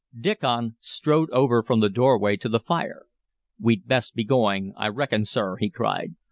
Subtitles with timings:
[0.19, 3.05] Diccon strode over from the doorway to the fire.
[3.59, 6.15] "We'd best be going, I reckon, sir," he cried.